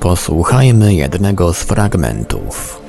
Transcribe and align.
Posłuchajmy 0.00 0.94
jednego 0.94 1.54
z 1.54 1.62
fragmentów. 1.62 2.80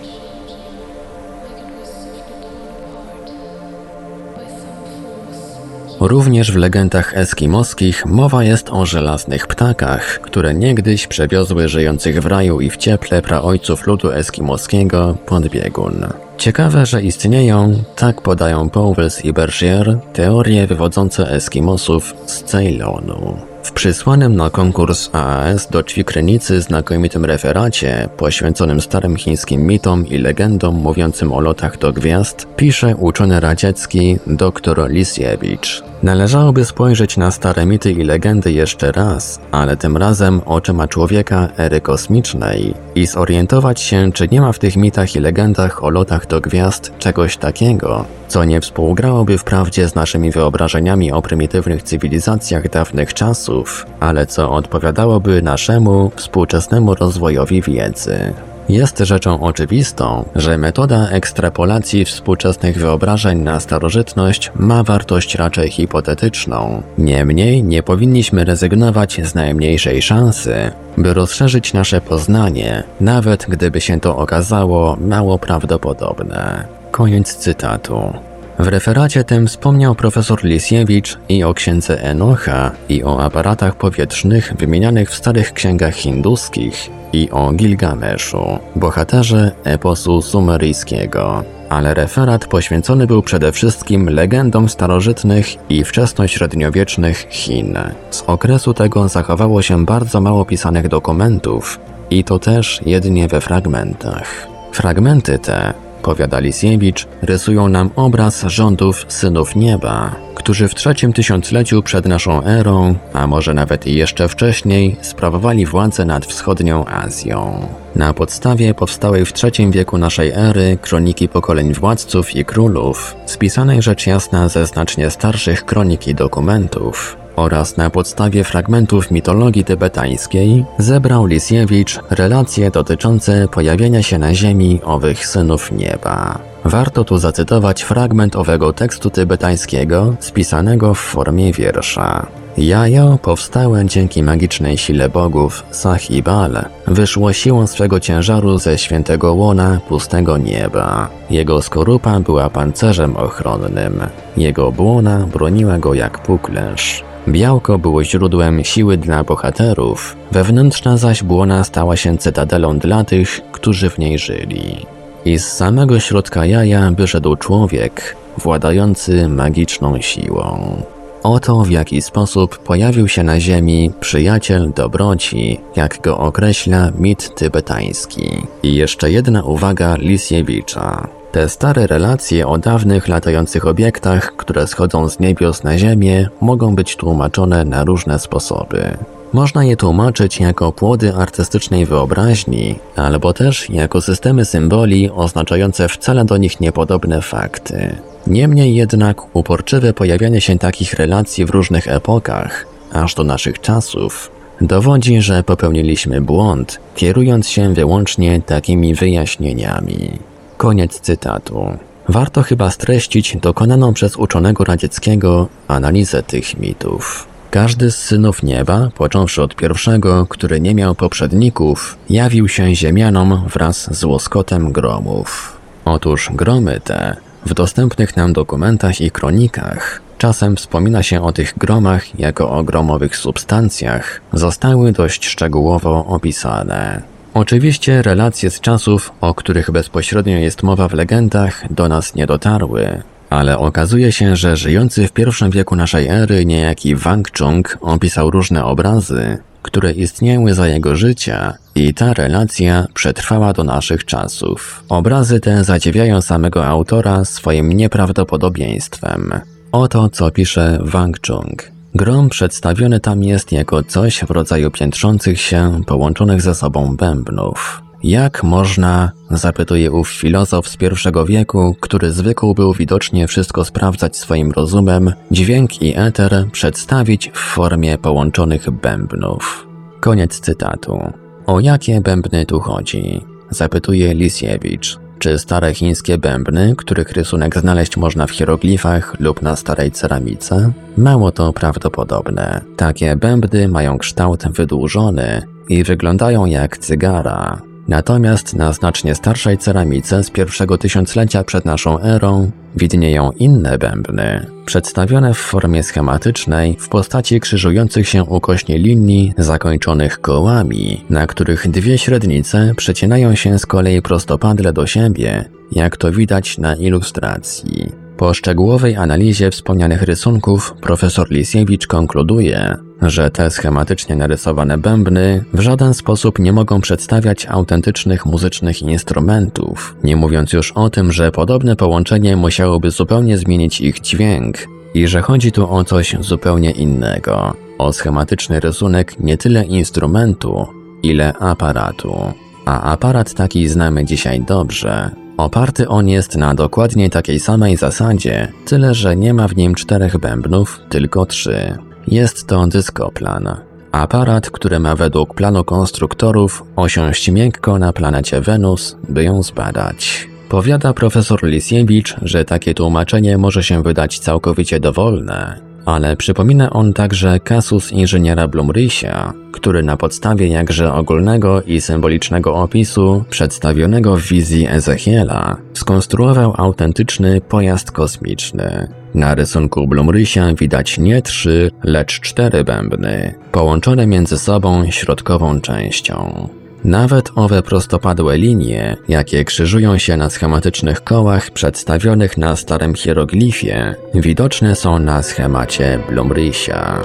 Również 6.00 6.52
w 6.52 6.56
legendach 6.56 7.18
eskimoskich 7.18 8.06
mowa 8.06 8.44
jest 8.44 8.70
o 8.70 8.86
żelaznych 8.86 9.48
ptakach, 9.48 10.20
które 10.22 10.54
niegdyś 10.54 11.08
przewiozły 11.08 11.70
żyjących 11.70 12.22
w 12.22 12.26
raju 12.26 12.62
i 12.62 12.70
w 12.70 12.78
cieple 12.78 13.22
praojców 13.22 13.88
ludu 13.88 14.12
eskimoskiego 14.12 15.18
pod 15.26 15.48
biegun. 15.48 16.06
Ciekawe, 16.38 16.86
że 16.86 17.02
istnieją, 17.02 17.84
tak 17.96 18.22
podają 18.22 18.70
Powles 18.70 19.26
i 19.26 19.34
Bergier, 19.34 20.00
teorie 20.14 20.68
wywodzące 20.68 21.32
Eskimosów 21.32 22.14
z 22.26 22.44
Ceylonu. 22.44 23.49
W 23.64 23.72
przysłanym 23.72 24.36
na 24.36 24.50
konkurs 24.50 25.10
AAS 25.14 25.68
do 25.68 25.84
Ćwikrynicy 25.84 26.62
znakomitym 26.62 27.26
referacie 27.26 28.10
poświęconym 28.18 28.82
starym 28.82 29.16
chińskim 29.16 29.68
mitom 29.68 30.08
i 30.08 30.18
legendom 30.18 30.76
mówiącym 30.76 31.34
o 31.34 31.40
lotach 31.40 31.78
do 31.78 31.94
gwiazd 31.94 32.48
pisze 32.56 32.96
uczony 32.96 33.40
radziecki 33.40 34.20
dr 34.28 34.90
Lisiewicz. 34.92 35.84
Należałoby 36.04 36.66
spojrzeć 36.66 37.18
na 37.18 37.32
stare 37.32 37.66
mity 37.66 37.92
i 37.92 38.04
legendy 38.04 38.52
jeszcze 38.52 38.92
raz, 38.92 39.40
ale 39.52 39.78
tym 39.78 39.98
razem 39.98 40.42
oczyma 40.46 40.88
człowieka 40.88 41.50
ery 41.58 41.82
kosmicznej 41.82 42.74
i 42.96 43.08
zorientować 43.08 43.82
się, 43.82 44.12
czy 44.14 44.28
nie 44.32 44.42
ma 44.42 44.52
w 44.52 44.60
tych 44.60 44.76
mitach 44.76 45.16
i 45.16 45.20
legendach 45.20 45.84
o 45.84 45.90
lotach 45.90 46.28
do 46.28 46.42
gwiazd 46.42 46.92
czegoś 47.00 47.38
takiego, 47.38 48.06
co 48.28 48.44
nie 48.44 48.62
współgrałoby 48.62 49.38
wprawdzie 49.38 49.90
z 49.90 49.96
naszymi 49.96 50.32
wyobrażeniami 50.32 51.12
o 51.12 51.22
prymitywnych 51.22 51.84
cywilizacjach 51.84 52.70
dawnych 52.70 53.14
czasów, 53.14 53.86
ale 54.00 54.26
co 54.26 54.52
odpowiadałoby 54.52 55.42
naszemu 55.42 56.12
współczesnemu 56.16 56.96
rozwojowi 56.96 57.62
wiedzy. 57.62 58.34
Jest 58.70 59.00
rzeczą 59.00 59.42
oczywistą, 59.42 60.26
że 60.36 60.58
metoda 60.58 61.10
ekstrapolacji 61.10 62.06
współczesnych 62.06 62.78
wyobrażeń 62.78 63.40
na 63.40 63.60
starożytność 63.60 64.52
ma 64.56 64.84
wartość 64.84 65.36
raczej 65.36 65.70
hipotetyczną. 65.70 66.84
Niemniej 66.98 67.64
nie 67.64 67.84
powinniśmy 67.84 68.46
rezygnować 68.46 69.22
z 69.24 69.36
najmniejszej 69.36 70.02
szansy, 70.02 70.72
by 70.98 71.14
rozszerzyć 71.14 71.74
nasze 71.74 72.02
poznanie, 72.02 72.84
nawet 73.02 73.46
gdyby 73.50 73.82
się 73.82 74.00
to 74.00 74.18
okazało 74.18 74.98
mało 75.02 75.40
prawdopodobne. 75.40 76.66
Koniec 76.92 77.36
cytatu. 77.36 78.29
W 78.60 78.68
referacie 78.68 79.24
tym 79.24 79.48
wspomniał 79.48 79.96
profesor 79.96 80.44
Lisiewicz 80.44 81.18
i 81.30 81.44
o 81.44 81.54
księdze 81.54 82.04
Enocha, 82.04 82.72
i 82.90 83.04
o 83.04 83.24
aparatach 83.24 83.76
powietrznych 83.76 84.54
wymienianych 84.60 85.10
w 85.10 85.16
starych 85.16 85.54
księgach 85.54 85.96
hinduskich, 85.96 86.90
i 87.14 87.30
o 87.32 87.52
Gilgameszu, 87.52 88.60
bohaterze 88.76 89.52
eposu 89.64 90.22
sumeryjskiego. 90.22 91.44
Ale 91.70 91.94
referat 91.94 92.48
poświęcony 92.48 93.08
był 93.08 93.22
przede 93.22 93.52
wszystkim 93.52 94.10
legendom 94.10 94.70
starożytnych 94.70 95.70
i 95.70 95.84
wczesnośredniowiecznych 95.84 97.28
Chin. 97.30 97.78
Z 98.10 98.24
okresu 98.28 98.74
tego 98.74 99.08
zachowało 99.08 99.62
się 99.62 99.86
bardzo 99.86 100.22
mało 100.22 100.46
pisanych 100.46 100.88
dokumentów, 100.88 101.80
i 102.10 102.24
to 102.24 102.40
też 102.40 102.82
jedynie 102.86 103.28
we 103.28 103.42
fragmentach. 103.42 104.48
Fragmenty 104.72 105.40
te 105.40 105.74
powiada 106.02 106.40
Lisiewicz, 106.40 107.08
rysują 107.22 107.68
nam 107.68 107.90
obraz 107.96 108.44
rządów 108.44 109.06
synów 109.08 109.56
nieba, 109.56 110.16
którzy 110.36 110.68
w 110.68 110.76
trzecim 110.76 111.14
tysiącleciu 111.14 111.84
przed 111.84 112.06
naszą 112.06 112.44
erą, 112.44 112.96
a 113.14 113.28
może 113.28 113.54
nawet 113.54 113.88
i 113.88 113.96
jeszcze 113.96 114.28
wcześniej, 114.28 114.98
sprawowali 115.02 115.66
władzę 115.66 116.06
nad 116.06 116.26
wschodnią 116.26 116.86
Azją. 116.86 117.68
Na 117.96 118.14
podstawie 118.14 118.74
powstałej 118.74 119.26
w 119.26 119.34
III 119.44 119.72
wieku 119.72 119.98
naszej 119.98 120.32
ery 120.32 120.78
kroniki 120.82 121.30
pokoleń 121.30 121.74
władców 121.74 122.36
i 122.36 122.46
królów, 122.46 123.16
spisanej 123.26 123.82
rzecz 123.82 124.08
jasna 124.08 124.50
ze 124.50 124.66
znacznie 124.66 125.10
starszych 125.10 125.66
kronik 125.66 126.08
i 126.08 126.16
dokumentów, 126.16 127.18
oraz 127.40 127.78
na 127.78 127.90
podstawie 127.90 128.44
fragmentów 128.44 129.12
mitologii 129.12 129.64
tybetańskiej 129.64 130.66
zebrał 130.78 131.26
Lisiewicz 131.26 132.00
relacje 132.10 132.72
dotyczące 132.72 133.48
pojawienia 133.48 134.04
się 134.04 134.18
na 134.18 134.34
Ziemi 134.34 134.80
owych 134.84 135.28
synów 135.28 135.72
nieba. 135.72 136.40
Warto 136.66 137.04
tu 137.04 137.18
zacytować 137.18 137.84
fragment 137.84 138.36
owego 138.36 138.74
tekstu 138.74 139.10
tybetańskiego 139.10 140.16
spisanego 140.20 140.94
w 140.94 141.00
formie 141.00 141.54
wiersza. 141.54 142.28
Jajo 142.58 143.18
powstałe 143.22 143.86
dzięki 143.86 144.24
magicznej 144.24 144.78
sile 144.78 145.10
bogów 145.10 145.64
Sahibal 145.72 146.66
wyszło 146.88 147.34
siłą 147.34 147.68
swego 147.68 148.00
ciężaru 148.00 148.58
ze 148.58 148.78
świętego 148.78 149.34
łona 149.34 149.80
pustego 149.88 150.38
nieba. 150.38 151.10
Jego 151.30 151.62
skorupa 151.62 152.20
była 152.20 152.50
pancerzem 152.50 153.18
ochronnym. 153.18 154.02
Jego 154.38 154.72
błona 154.72 155.28
broniła 155.34 155.78
go 155.78 155.94
jak 155.94 156.24
puklerz. 156.24 157.09
Białko 157.28 157.78
było 157.78 158.04
źródłem 158.04 158.64
siły 158.64 158.98
dla 158.98 159.24
bohaterów, 159.24 160.16
wewnętrzna 160.32 160.98
zaś 160.98 161.24
błona 161.24 161.64
stała 161.64 161.96
się 161.96 162.18
cytadelą 162.18 162.80
dla 162.80 163.04
tych, 163.04 163.42
którzy 163.52 163.90
w 163.90 164.00
niej 164.00 164.20
żyli. 164.20 164.86
I 165.26 165.40
z 165.40 165.48
samego 165.48 166.00
środka 166.00 166.46
jaja 166.46 166.92
wyszedł 166.92 167.36
człowiek, 167.36 168.16
władający 168.38 169.30
magiczną 169.30 170.02
siłą. 170.02 170.82
Oto 171.24 171.62
w 171.62 171.70
jaki 171.70 172.02
sposób 172.02 172.58
pojawił 172.58 173.08
się 173.08 173.24
na 173.24 173.40
ziemi 173.40 173.92
przyjaciel 174.00 174.72
dobroci, 174.76 175.60
jak 175.76 176.02
go 176.02 176.18
określa 176.18 176.92
mit 177.00 177.36
tybetański. 177.36 178.30
I 178.64 178.76
jeszcze 178.76 179.12
jedna 179.12 179.44
uwaga 179.44 179.96
Lisiewicza. 179.96 181.19
Te 181.32 181.50
stare 181.50 181.88
relacje 181.88 182.48
o 182.48 182.58
dawnych 182.58 183.08
latających 183.08 183.68
obiektach, 183.68 184.34
które 184.38 184.68
schodzą 184.68 185.10
z 185.10 185.20
niebios 185.20 185.64
na 185.64 185.78
ziemię, 185.78 186.30
mogą 186.42 186.76
być 186.76 186.96
tłumaczone 186.96 187.66
na 187.66 187.84
różne 187.86 188.20
sposoby. 188.20 188.98
Można 189.34 189.64
je 189.64 189.78
tłumaczyć 189.78 190.40
jako 190.40 190.72
płody 190.72 191.14
artystycznej 191.16 191.86
wyobraźni, 191.86 192.80
albo 192.96 193.34
też 193.34 193.70
jako 193.70 194.02
systemy 194.02 194.46
symboli 194.46 195.10
oznaczające 195.10 195.90
wcale 195.90 196.26
do 196.26 196.38
nich 196.38 196.60
niepodobne 196.60 197.22
fakty. 197.22 197.96
Niemniej 198.28 198.76
jednak 198.76 199.36
uporczywe 199.36 199.94
pojawianie 199.94 200.42
się 200.42 200.58
takich 200.58 200.94
relacji 200.94 201.46
w 201.46 201.50
różnych 201.50 201.88
epokach, 201.88 202.66
aż 202.94 203.16
do 203.16 203.24
naszych 203.24 203.62
czasów, 203.62 204.32
dowodzi, 204.62 205.22
że 205.22 205.44
popełniliśmy 205.44 206.22
błąd, 206.22 206.80
kierując 206.96 207.48
się 207.50 207.74
wyłącznie 207.74 208.42
takimi 208.42 208.96
wyjaśnieniami. 208.96 210.20
Koniec 210.60 211.00
cytatu. 211.00 211.78
Warto 212.10 212.44
chyba 212.44 212.72
streścić 212.72 213.38
dokonaną 213.42 213.94
przez 213.94 214.16
uczonego 214.16 214.64
radzieckiego 214.64 215.48
analizę 215.68 216.24
tych 216.24 216.60
mitów. 216.60 217.28
Każdy 217.52 217.92
z 217.92 217.96
synów 217.96 218.44
nieba, 218.44 218.90
począwszy 218.96 219.42
od 219.42 219.56
pierwszego, 219.56 220.26
który 220.26 220.60
nie 220.60 220.76
miał 220.76 220.96
poprzedników, 220.96 221.98
jawił 222.10 222.48
się 222.48 222.76
ziemianom 222.76 223.48
wraz 223.54 223.98
z 223.98 224.04
łoskotem 224.04 224.72
gromów. 224.72 225.58
Otóż 225.86 226.30
gromy 226.34 226.80
te, 226.84 227.16
w 227.46 227.54
dostępnych 227.54 228.18
nam 228.18 228.34
dokumentach 228.34 229.02
i 229.02 229.12
kronikach, 229.12 230.02
czasem 230.18 230.56
wspomina 230.56 231.04
się 231.04 231.22
o 231.22 231.32
tych 231.32 231.58
gromach 231.58 232.20
jako 232.20 232.52
o 232.52 232.64
gromowych 232.64 233.18
substancjach, 233.18 234.22
zostały 234.34 234.92
dość 234.92 235.26
szczegółowo 235.26 236.06
opisane. 236.06 237.19
Oczywiście 237.34 238.02
relacje 238.02 238.50
z 238.50 238.60
czasów, 238.60 239.12
o 239.22 239.34
których 239.34 239.72
bezpośrednio 239.72 240.38
jest 240.38 240.64
mowa 240.64 240.88
w 240.88 240.94
legendach, 240.94 241.74
do 241.74 241.90
nas 241.90 242.16
nie 242.16 242.26
dotarły, 242.28 243.04
ale 243.30 243.58
okazuje 243.58 244.12
się, 244.12 244.36
że 244.36 244.58
żyjący 244.58 245.08
w 245.08 245.12
pierwszym 245.12 245.52
wieku 245.52 245.76
naszej 245.76 246.08
ery 246.08 246.46
niejaki 246.46 246.96
Wang 246.96 247.32
Chung 247.32 247.78
opisał 247.82 248.32
różne 248.32 248.66
obrazy, 248.66 249.38
które 249.62 249.92
istniały 249.92 250.54
za 250.54 250.68
jego 250.68 250.96
życia 250.96 251.54
i 251.76 251.94
ta 251.94 252.14
relacja 252.14 252.88
przetrwała 252.94 253.54
do 253.54 253.64
naszych 253.64 254.06
czasów. 254.06 254.84
Obrazy 254.90 255.40
te 255.40 255.64
zadziwiają 255.64 256.22
samego 256.22 256.66
autora 256.66 257.26
swoim 257.26 257.74
nieprawdopodobieństwem. 257.74 259.32
Oto 259.72 260.10
co 260.10 260.32
pisze 260.32 260.80
Wang 260.82 261.20
Chung. 261.28 261.79
Grom 261.96 262.30
przedstawiony 262.30 263.00
tam 263.00 263.24
jest 263.24 263.52
jako 263.52 263.84
coś 263.84 264.20
w 264.20 264.32
rodzaju 264.32 264.72
piętrzących 264.72 265.42
się, 265.42 265.82
połączonych 265.88 266.42
ze 266.42 266.56
sobą 266.56 266.96
bębnów. 266.96 267.82
Jak 268.04 268.44
można, 268.44 269.12
zapytuje 269.32 269.92
ów 269.92 270.10
filozof 270.10 270.68
z 270.68 270.78
pierwszego 270.78 271.26
wieku, 271.26 271.76
który 271.80 272.12
zwykł 272.12 272.54
był 272.54 272.74
widocznie 272.74 273.28
wszystko 273.28 273.66
sprawdzać 273.66 274.18
swoim 274.18 274.52
rozumem, 274.52 275.14
dźwięk 275.32 275.82
i 275.82 275.94
eter 275.98 276.46
przedstawić 276.52 277.32
w 277.34 277.38
formie 277.38 277.98
połączonych 277.98 278.70
bębnów. 278.70 279.68
Koniec 280.00 280.40
cytatu. 280.40 281.00
O 281.46 281.60
jakie 281.60 282.02
bębny 282.02 282.46
tu 282.46 282.60
chodzi? 282.60 283.26
Zapytuje 283.50 284.14
Lisiewicz. 284.14 285.00
Czy 285.20 285.38
stare 285.38 285.74
chińskie 285.74 286.18
bębny, 286.18 286.76
których 286.78 287.12
rysunek 287.12 287.60
znaleźć 287.60 287.98
można 287.98 288.28
w 288.28 288.32
hieroglifach 288.32 289.20
lub 289.20 289.42
na 289.42 289.56
starej 289.56 289.92
ceramice? 289.92 290.72
Mało 290.98 291.32
to 291.32 291.54
prawdopodobne. 291.54 292.62
Takie 292.78 293.16
bębny 293.16 293.68
mają 293.68 293.98
kształt 293.98 294.44
wydłużony 294.52 295.42
i 295.70 295.84
wyglądają 295.84 296.46
jak 296.46 296.78
cygara. 296.78 297.69
Natomiast 297.90 298.56
na 298.56 298.74
znacznie 298.74 299.16
starszej 299.16 299.58
ceramice 299.58 300.24
z 300.24 300.30
pierwszego 300.30 300.78
tysiąclecia 300.78 301.44
przed 301.44 301.66
naszą 301.66 302.00
erą 302.00 302.52
widnieją 302.76 303.32
inne 303.32 303.78
bębny, 303.78 304.46
przedstawione 304.66 305.34
w 305.34 305.38
formie 305.38 305.84
schematycznej 305.84 306.78
w 306.80 306.90
postaci 306.90 307.40
krzyżujących 307.40 308.10
się 308.10 308.24
ukośnie 308.24 308.78
linii 308.78 309.34
zakończonych 309.38 310.22
kołami, 310.22 311.06
na 311.10 311.28
których 311.28 311.70
dwie 311.70 311.98
średnice 311.98 312.74
przecinają 312.78 313.36
się 313.36 313.60
z 313.60 313.66
kolei 313.66 314.02
prostopadle 314.02 314.74
do 314.74 314.88
siebie, 314.88 315.46
jak 315.72 315.98
to 315.98 316.12
widać 316.12 316.58
na 316.58 316.76
ilustracji. 316.76 317.92
Po 318.18 318.34
szczegółowej 318.34 318.96
analizie 318.96 319.52
wspomnianych 319.52 320.02
rysunków 320.02 320.74
profesor 320.82 321.32
Lisiewicz 321.32 321.88
konkluduje, 321.88 322.89
że 323.02 323.32
te 323.32 323.52
schematycznie 323.52 324.16
narysowane 324.16 324.78
bębny 324.78 325.44
w 325.54 325.60
żaden 325.60 325.94
sposób 325.94 326.40
nie 326.40 326.54
mogą 326.54 326.82
przedstawiać 326.82 327.46
autentycznych 327.46 328.26
muzycznych 328.26 328.82
instrumentów, 328.82 329.96
nie 330.04 330.16
mówiąc 330.16 330.54
już 330.54 330.72
o 330.72 330.90
tym, 330.90 331.12
że 331.12 331.32
podobne 331.32 331.76
połączenie 331.76 332.36
musiałoby 332.36 332.92
zupełnie 332.92 333.38
zmienić 333.38 333.82
ich 333.82 334.00
dźwięk 334.00 334.58
i 334.94 335.08
że 335.08 335.22
chodzi 335.22 335.52
tu 335.52 335.74
o 335.74 335.84
coś 335.84 336.16
zupełnie 336.20 336.72
innego, 336.72 337.54
o 337.78 337.94
schematyczny 337.94 338.60
rysunek 338.60 339.20
nie 339.20 339.38
tyle 339.38 339.66
instrumentu, 339.66 340.68
ile 341.04 341.34
aparatu. 341.34 342.34
A 342.66 342.82
aparat 342.82 343.34
taki 343.34 343.68
znamy 343.68 344.06
dzisiaj 344.06 344.42
dobrze. 344.42 345.12
Oparty 345.38 345.88
on 345.88 346.10
jest 346.10 346.36
na 346.36 346.56
dokładnie 346.56 347.10
takiej 347.10 347.40
samej 347.40 347.78
zasadzie, 347.78 348.48
tyle 348.66 348.94
że 348.94 349.16
nie 349.16 349.34
ma 349.34 349.48
w 349.48 349.56
nim 349.56 349.76
czterech 349.76 350.18
bębnów, 350.18 350.80
tylko 350.90 351.26
trzy. 351.26 351.89
Jest 352.12 352.48
to 352.48 352.68
dyskoplan. 352.68 353.58
Aparat, 353.92 354.50
który 354.50 354.80
ma 354.80 354.96
według 354.96 355.34
planu 355.34 355.64
konstruktorów 355.64 356.64
osiąść 356.76 357.32
miękko 357.32 357.80
na 357.80 357.94
planecie 357.94 358.42
Wenus, 358.42 358.98
by 359.10 359.24
ją 359.24 359.44
zbadać. 359.44 360.30
Powiada 360.50 360.94
profesor 360.94 361.44
Lisiewicz, 361.44 362.16
że 362.22 362.46
takie 362.46 362.74
tłumaczenie 362.74 363.38
może 363.38 363.64
się 363.64 363.84
wydać 363.84 364.20
całkowicie 364.20 364.80
dowolne, 364.80 365.69
ale 365.86 366.16
przypomina 366.16 366.70
on 366.70 366.94
także 366.94 367.40
kasus 367.40 367.92
inżyniera 367.92 368.48
Blumrysia, 368.48 369.34
który 369.52 369.84
na 369.84 369.98
podstawie 369.98 370.48
jakże 370.48 370.94
ogólnego 370.94 371.62
i 371.62 371.82
symbolicznego 371.82 372.56
opisu 372.56 373.24
przedstawionego 373.30 374.16
w 374.16 374.22
wizji 374.22 374.68
Ezechiela 374.70 375.58
skonstruował 375.74 376.54
autentyczny 376.58 377.42
pojazd 377.42 377.92
kosmiczny. 377.92 378.88
Na 379.14 379.36
rysunku 379.36 379.88
Blumrysia 379.88 380.54
widać 380.54 380.98
nie 380.98 381.22
trzy, 381.22 381.72
lecz 381.84 382.20
cztery 382.20 382.64
bębny, 382.64 383.34
połączone 383.52 384.08
między 384.08 384.38
sobą 384.38 384.92
środkową 384.92 385.62
częścią. 385.62 386.50
Nawet 386.84 387.32
owe 387.36 387.64
prostopadłe 387.64 388.38
linie, 388.38 388.98
jakie 389.08 389.46
krzyżują 389.46 389.98
się 389.98 390.18
na 390.18 390.30
schematycznych 390.30 391.04
kołach 391.04 391.52
przedstawionych 391.52 392.38
na 392.38 392.56
starym 392.56 392.96
hieroglifie, 392.96 393.96
widoczne 394.14 394.76
są 394.76 395.00
na 395.00 395.24
schemacie 395.24 396.00
Blumrysia. 396.10 397.02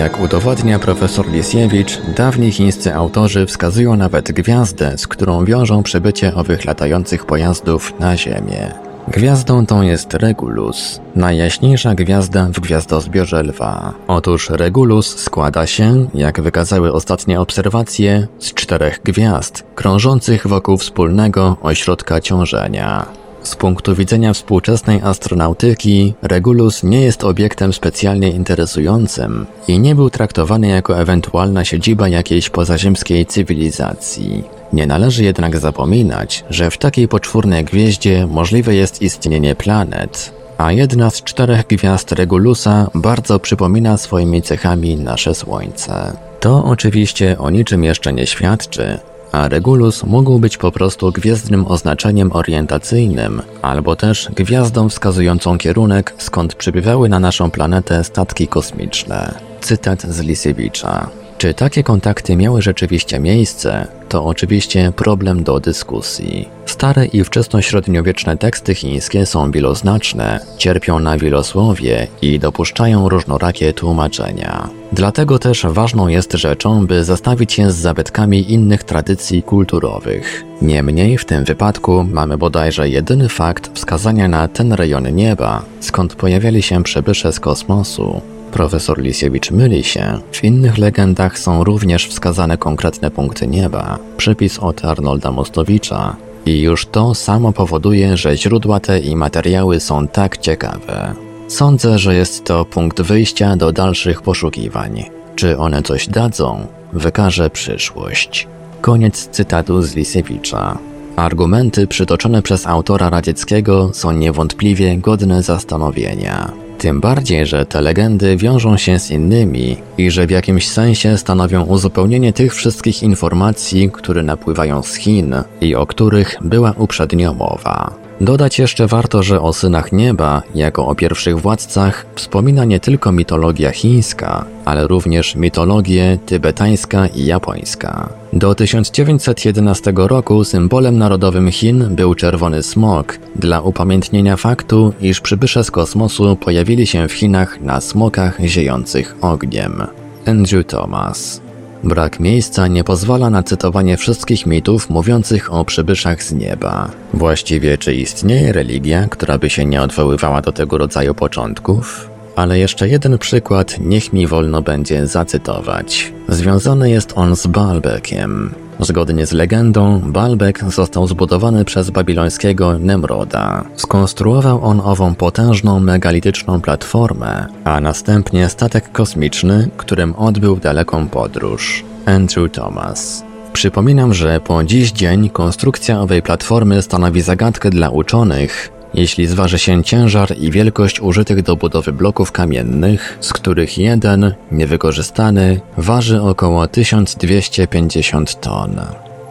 Jak 0.00 0.20
udowodnia 0.20 0.78
profesor 0.78 1.28
Lisiewicz, 1.28 1.98
dawni 2.16 2.52
chińscy 2.52 2.94
autorzy 2.94 3.46
wskazują 3.46 3.96
nawet 3.96 4.32
gwiazdę, 4.32 4.98
z 4.98 5.06
którą 5.06 5.44
wiążą 5.44 5.82
przybycie 5.82 6.34
owych 6.34 6.64
latających 6.64 7.26
pojazdów 7.26 8.00
na 8.00 8.16
Ziemię. 8.16 8.74
Gwiazdą 9.08 9.66
tą 9.66 9.82
jest 9.82 10.14
Regulus, 10.14 11.00
najjaśniejsza 11.16 11.94
gwiazda 11.94 12.44
w 12.44 12.60
gwiazdozbiorze 12.60 13.42
Lwa. 13.42 13.94
Otóż 14.08 14.50
Regulus 14.50 15.18
składa 15.18 15.66
się, 15.66 16.08
jak 16.14 16.40
wykazały 16.40 16.92
ostatnie 16.92 17.40
obserwacje, 17.40 18.26
z 18.38 18.54
czterech 18.54 19.00
gwiazd, 19.04 19.64
krążących 19.74 20.46
wokół 20.46 20.76
wspólnego 20.76 21.56
ośrodka 21.62 22.20
ciążenia. 22.20 23.19
Z 23.42 23.56
punktu 23.56 23.94
widzenia 23.94 24.32
współczesnej 24.32 25.00
astronautyki, 25.02 26.14
Regulus 26.22 26.82
nie 26.82 27.00
jest 27.00 27.24
obiektem 27.24 27.72
specjalnie 27.72 28.30
interesującym 28.30 29.46
i 29.68 29.78
nie 29.78 29.94
był 29.94 30.10
traktowany 30.10 30.68
jako 30.68 30.98
ewentualna 30.98 31.64
siedziba 31.64 32.08
jakiejś 32.08 32.50
pozaziemskiej 32.50 33.26
cywilizacji. 33.26 34.44
Nie 34.72 34.86
należy 34.86 35.24
jednak 35.24 35.58
zapominać, 35.58 36.44
że 36.50 36.70
w 36.70 36.78
takiej 36.78 37.08
poczwórnej 37.08 37.64
gwieździe 37.64 38.26
możliwe 38.26 38.74
jest 38.74 39.02
istnienie 39.02 39.54
planet, 39.54 40.32
a 40.58 40.72
jedna 40.72 41.10
z 41.10 41.22
czterech 41.22 41.66
gwiazd 41.66 42.12
Regulusa 42.12 42.90
bardzo 42.94 43.38
przypomina 43.38 43.96
swoimi 43.96 44.42
cechami 44.42 44.96
nasze 44.96 45.34
Słońce. 45.34 46.16
To 46.40 46.64
oczywiście 46.64 47.38
o 47.38 47.50
niczym 47.50 47.84
jeszcze 47.84 48.12
nie 48.12 48.26
świadczy, 48.26 48.98
a 49.32 49.48
Regulus 49.48 50.04
mógł 50.04 50.38
być 50.38 50.58
po 50.58 50.72
prostu 50.72 51.12
gwiezdnym 51.12 51.66
oznaczeniem 51.66 52.32
orientacyjnym, 52.32 53.42
albo 53.62 53.96
też 53.96 54.28
gwiazdą 54.36 54.88
wskazującą 54.88 55.58
kierunek, 55.58 56.14
skąd 56.18 56.54
przybywały 56.54 57.08
na 57.08 57.20
naszą 57.20 57.50
planetę 57.50 58.04
statki 58.04 58.48
kosmiczne. 58.48 59.34
Cytat 59.60 60.02
z 60.02 60.20
Lisiewicza. 60.20 61.10
Czy 61.40 61.54
takie 61.54 61.82
kontakty 61.82 62.36
miały 62.36 62.62
rzeczywiście 62.62 63.18
miejsce, 63.18 63.86
to 64.08 64.24
oczywiście 64.24 64.92
problem 64.96 65.44
do 65.44 65.60
dyskusji. 65.60 66.48
Stare 66.66 67.06
i 67.06 67.24
wczesnośredniowieczne 67.24 68.36
teksty 68.36 68.74
chińskie 68.74 69.26
są 69.26 69.50
wieloznaczne, 69.50 70.40
cierpią 70.58 70.98
na 70.98 71.18
wielosłowie 71.18 72.06
i 72.22 72.38
dopuszczają 72.38 73.08
różnorakie 73.08 73.72
tłumaczenia. 73.72 74.68
Dlatego 74.92 75.38
też 75.38 75.66
ważną 75.68 76.08
jest 76.08 76.32
rzeczą, 76.32 76.86
by 76.86 77.04
zastawić 77.04 77.52
się 77.52 77.70
z 77.70 77.76
zabytkami 77.76 78.52
innych 78.52 78.84
tradycji 78.84 79.42
kulturowych. 79.42 80.44
Niemniej 80.62 81.18
w 81.18 81.24
tym 81.24 81.44
wypadku 81.44 82.06
mamy 82.12 82.38
bodajże 82.38 82.88
jedyny 82.88 83.28
fakt 83.28 83.70
wskazania 83.74 84.28
na 84.28 84.48
ten 84.48 84.72
rejon 84.72 85.14
nieba, 85.14 85.62
skąd 85.80 86.14
pojawiali 86.14 86.62
się 86.62 86.82
przybysze 86.82 87.32
z 87.32 87.40
kosmosu, 87.40 88.20
Profesor 88.52 88.98
Lisiewicz 88.98 89.50
myli 89.50 89.84
się. 89.84 90.18
W 90.32 90.44
innych 90.44 90.78
legendach 90.78 91.38
są 91.38 91.64
również 91.64 92.08
wskazane 92.08 92.58
konkretne 92.58 93.10
punkty 93.10 93.46
nieba. 93.46 93.98
Przypis 94.16 94.58
od 94.58 94.84
Arnolda 94.84 95.32
Mostowicza. 95.32 96.16
I 96.46 96.60
już 96.60 96.86
to 96.86 97.14
samo 97.14 97.52
powoduje, 97.52 98.16
że 98.16 98.36
źródła 98.36 98.80
te 98.80 98.98
i 98.98 99.16
materiały 99.16 99.80
są 99.80 100.08
tak 100.08 100.38
ciekawe. 100.38 101.14
Sądzę, 101.48 101.98
że 101.98 102.14
jest 102.14 102.44
to 102.44 102.64
punkt 102.64 103.00
wyjścia 103.00 103.56
do 103.56 103.72
dalszych 103.72 104.22
poszukiwań. 104.22 105.04
Czy 105.36 105.58
one 105.58 105.82
coś 105.82 106.08
dadzą, 106.08 106.66
wykaże 106.92 107.50
przyszłość. 107.50 108.48
Koniec 108.80 109.28
cytatu 109.28 109.82
z 109.82 109.94
Lisiewicza. 109.94 110.78
Argumenty 111.16 111.86
przytoczone 111.86 112.42
przez 112.42 112.66
autora 112.66 113.10
radzieckiego 113.10 113.90
są 113.92 114.12
niewątpliwie 114.12 114.98
godne 114.98 115.42
zastanowienia. 115.42 116.52
Tym 116.80 117.00
bardziej, 117.00 117.46
że 117.46 117.66
te 117.66 117.80
legendy 117.80 118.36
wiążą 118.36 118.76
się 118.76 118.98
z 118.98 119.10
innymi 119.10 119.76
i 119.98 120.10
że 120.10 120.26
w 120.26 120.30
jakimś 120.30 120.68
sensie 120.68 121.18
stanowią 121.18 121.64
uzupełnienie 121.64 122.32
tych 122.32 122.54
wszystkich 122.54 123.02
informacji, 123.02 123.90
które 123.90 124.22
napływają 124.22 124.82
z 124.82 124.94
Chin 124.94 125.34
i 125.60 125.74
o 125.74 125.86
których 125.86 126.36
była 126.40 126.74
uprzednio 126.76 127.34
mowa. 127.34 128.09
Dodać 128.20 128.58
jeszcze 128.58 128.86
warto, 128.86 129.22
że 129.22 129.40
o 129.40 129.52
synach 129.52 129.92
nieba, 129.92 130.42
jako 130.54 130.86
o 130.86 130.94
pierwszych 130.94 131.40
władcach, 131.40 132.06
wspomina 132.14 132.64
nie 132.64 132.80
tylko 132.80 133.12
mitologia 133.12 133.70
chińska, 133.70 134.44
ale 134.64 134.86
również 134.86 135.36
mitologie 135.36 136.18
tybetańska 136.26 137.06
i 137.06 137.24
japońska. 137.24 138.08
Do 138.32 138.54
1911 138.54 139.92
roku 139.96 140.44
symbolem 140.44 140.98
narodowym 140.98 141.50
Chin 141.50 141.88
był 141.90 142.14
czerwony 142.14 142.62
smok, 142.62 143.18
dla 143.36 143.60
upamiętnienia 143.60 144.36
faktu, 144.36 144.92
iż 145.00 145.20
przybysze 145.20 145.64
z 145.64 145.70
kosmosu 145.70 146.36
pojawili 146.36 146.86
się 146.86 147.08
w 147.08 147.12
Chinach 147.12 147.60
na 147.60 147.80
smokach 147.80 148.40
ziejących 148.40 149.16
ogniem. 149.20 149.82
Andrew 150.26 150.66
Thomas 150.66 151.49
Brak 151.84 152.20
miejsca 152.20 152.66
nie 152.66 152.84
pozwala 152.84 153.30
na 153.30 153.42
cytowanie 153.42 153.96
wszystkich 153.96 154.46
mitów 154.46 154.90
mówiących 154.90 155.52
o 155.52 155.64
przybyszach 155.64 156.22
z 156.22 156.32
nieba. 156.32 156.90
Właściwie 157.14 157.78
czy 157.78 157.94
istnieje 157.94 158.52
religia, 158.52 159.06
która 159.08 159.38
by 159.38 159.50
się 159.50 159.64
nie 159.64 159.82
odwoływała 159.82 160.42
do 160.42 160.52
tego 160.52 160.78
rodzaju 160.78 161.14
początków? 161.14 162.09
Ale 162.36 162.58
jeszcze 162.58 162.88
jeden 162.88 163.18
przykład 163.18 163.76
niech 163.80 164.12
mi 164.12 164.26
wolno 164.26 164.62
będzie 164.62 165.06
zacytować. 165.06 166.12
Związany 166.28 166.90
jest 166.90 167.12
on 167.16 167.36
z 167.36 167.46
Baalbekiem. 167.46 168.54
Zgodnie 168.80 169.26
z 169.26 169.32
legendą, 169.32 170.00
Baalbek 170.00 170.64
został 170.68 171.06
zbudowany 171.06 171.64
przez 171.64 171.90
babilońskiego 171.90 172.78
Nemroda. 172.78 173.64
Skonstruował 173.76 174.64
on 174.64 174.80
ową 174.84 175.14
potężną 175.14 175.80
megalityczną 175.80 176.60
platformę, 176.60 177.46
a 177.64 177.80
następnie 177.80 178.48
statek 178.48 178.92
kosmiczny, 178.92 179.68
którym 179.76 180.14
odbył 180.14 180.56
daleką 180.56 181.08
podróż. 181.08 181.84
Andrew 182.06 182.52
Thomas. 182.52 183.24
Przypominam, 183.52 184.14
że 184.14 184.40
po 184.40 184.64
dziś 184.64 184.92
dzień 184.92 185.30
konstrukcja 185.30 186.00
owej 186.00 186.22
platformy 186.22 186.82
stanowi 186.82 187.20
zagadkę 187.20 187.70
dla 187.70 187.90
uczonych, 187.90 188.72
jeśli 188.94 189.26
zważy 189.26 189.58
się 189.58 189.84
ciężar 189.84 190.36
i 190.38 190.50
wielkość 190.50 191.00
użytych 191.00 191.42
do 191.42 191.56
budowy 191.56 191.92
bloków 191.92 192.32
kamiennych, 192.32 193.18
z 193.20 193.32
których 193.32 193.78
jeden, 193.78 194.34
niewykorzystany, 194.52 195.60
waży 195.76 196.22
około 196.22 196.66
1250 196.66 198.40
ton. 198.40 198.80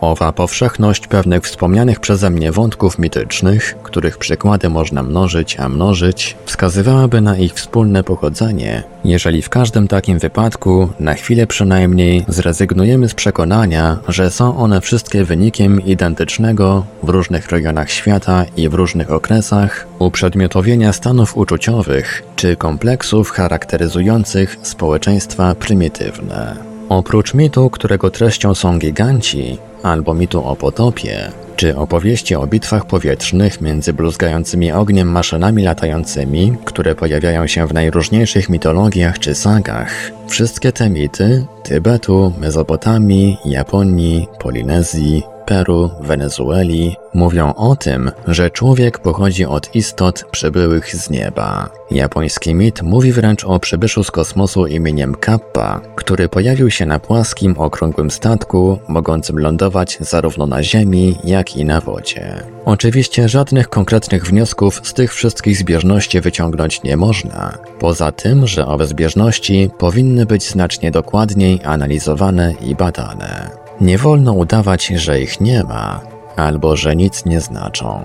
Owa 0.01 0.31
powszechność 0.31 1.07
pewnych 1.07 1.43
wspomnianych 1.43 1.99
przeze 1.99 2.29
mnie 2.29 2.51
wątków 2.51 2.99
mitycznych, 2.99 3.75
których 3.83 4.17
przykłady 4.17 4.69
można 4.69 5.03
mnożyć 5.03 5.59
a 5.59 5.69
mnożyć, 5.69 6.35
wskazywałaby 6.45 7.21
na 7.21 7.37
ich 7.37 7.53
wspólne 7.53 8.03
pochodzenie, 8.03 8.83
jeżeli 9.03 9.41
w 9.41 9.49
każdym 9.49 9.87
takim 9.87 10.19
wypadku, 10.19 10.89
na 10.99 11.13
chwilę 11.13 11.47
przynajmniej, 11.47 12.25
zrezygnujemy 12.27 13.09
z 13.09 13.13
przekonania, 13.13 13.97
że 14.07 14.31
są 14.31 14.57
one 14.57 14.81
wszystkie 14.81 15.23
wynikiem 15.23 15.81
identycznego 15.81 16.85
w 17.03 17.09
różnych 17.09 17.49
rejonach 17.49 17.91
świata 17.91 18.45
i 18.57 18.69
w 18.69 18.73
różnych 18.73 19.11
okresach 19.11 19.87
uprzedmiotowienia 19.99 20.93
stanów 20.93 21.37
uczuciowych 21.37 22.23
czy 22.35 22.55
kompleksów 22.55 23.29
charakteryzujących 23.29 24.57
społeczeństwa 24.63 25.55
prymitywne. 25.55 26.55
Oprócz 26.89 27.33
mitu, 27.33 27.69
którego 27.69 28.09
treścią 28.09 28.55
są 28.55 28.79
giganci, 28.79 29.57
albo 29.83 30.13
mitu 30.13 30.45
o 30.45 30.55
potopie, 30.55 31.31
czy 31.55 31.75
opowieści 31.75 32.36
o 32.36 32.48
bitwach 32.48 32.86
powietrznych 32.86 33.62
między 33.62 33.93
bluzgającymi 33.93 34.71
ogniem 34.71 35.12
maszynami 35.12 35.63
latającymi, 35.63 36.53
które 36.65 36.95
pojawiają 36.95 37.48
się 37.48 37.67
w 37.67 37.74
najróżniejszych 37.74 38.50
mitologiach 38.50 39.19
czy 39.19 39.36
sagach. 39.36 40.12
Wszystkie 40.27 40.71
te 40.71 40.89
mity 40.89 41.45
Tybetu, 41.63 42.33
Mezopotamii, 42.39 43.38
Japonii, 43.45 44.27
Polinezji, 44.39 45.24
Peru, 45.49 45.89
Wenezueli 46.01 46.95
mówią 47.13 47.53
o 47.53 47.75
tym, 47.75 48.11
że 48.27 48.49
człowiek 48.49 48.99
pochodzi 48.99 49.45
od 49.45 49.75
istot 49.75 50.25
przybyłych 50.31 50.95
z 50.95 51.09
nieba. 51.09 51.69
Japoński 51.91 52.55
mit 52.55 52.81
mówi 52.81 53.11
wręcz 53.11 53.45
o 53.45 53.59
przybyszu 53.59 54.03
z 54.03 54.11
kosmosu 54.11 54.67
imieniem 54.67 55.15
Kappa, 55.15 55.81
który 55.95 56.29
pojawił 56.29 56.71
się 56.71 56.85
na 56.85 56.99
płaskim, 56.99 57.55
okrągłym 57.57 58.11
statku, 58.11 58.79
mogącym 58.87 59.39
lądować 59.39 59.97
zarówno 59.99 60.45
na 60.45 60.63
ziemi, 60.63 61.17
jak 61.23 61.57
i 61.57 61.65
na 61.65 61.81
wodzie. 61.81 62.43
Oczywiście 62.65 63.29
żadnych 63.29 63.69
konkretnych 63.69 64.25
wniosków 64.25 64.81
z 64.83 64.93
tych 64.93 65.13
wszystkich 65.13 65.57
zbieżności 65.57 66.21
wyciągnąć 66.21 66.83
nie 66.83 66.97
można, 66.97 67.57
poza 67.79 68.11
tym, 68.11 68.47
że 68.47 68.67
owe 68.67 68.87
zbieżności 68.87 69.69
powinny 69.77 70.25
być 70.25 70.49
znacznie 70.49 70.91
dokładniej 70.91 71.59
analizowane 71.63 72.53
i 72.61 72.75
badane. 72.75 73.58
Nie 73.81 73.98
wolno 73.98 74.33
udawać, 74.33 74.86
że 74.86 75.21
ich 75.21 75.41
nie 75.41 75.63
ma, 75.63 76.01
albo 76.36 76.75
że 76.75 76.95
nic 76.95 77.25
nie 77.25 77.41
znaczą. 77.41 78.01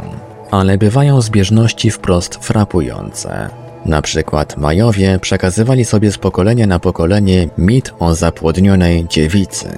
Ale 0.50 0.78
bywają 0.78 1.20
zbieżności 1.20 1.90
wprost 1.90 2.34
frapujące. 2.34 3.48
Na 3.86 4.02
przykład 4.02 4.56
Majowie 4.56 5.18
przekazywali 5.18 5.84
sobie 5.84 6.12
z 6.12 6.18
pokolenia 6.18 6.66
na 6.66 6.78
pokolenie 6.78 7.48
mit 7.58 7.94
o 7.98 8.14
zapłodnionej 8.14 9.06
dziewicy. 9.08 9.68